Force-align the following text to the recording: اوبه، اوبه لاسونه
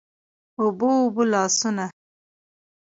اوبه، 0.59 0.87
اوبه 1.01 1.23
لاسونه 1.31 1.85